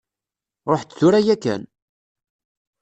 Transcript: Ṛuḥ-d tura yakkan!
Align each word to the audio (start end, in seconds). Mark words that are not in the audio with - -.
Ṛuḥ-d 0.71 0.91
tura 0.97 1.19
yakkan! 1.25 1.63